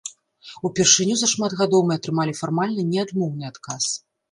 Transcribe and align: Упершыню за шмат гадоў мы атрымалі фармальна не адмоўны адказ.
Упершыню 0.69 1.17
за 1.19 1.29
шмат 1.33 1.51
гадоў 1.59 1.85
мы 1.91 1.99
атрымалі 2.01 2.33
фармальна 2.41 2.89
не 2.91 2.99
адмоўны 3.07 3.43
адказ. 3.55 3.83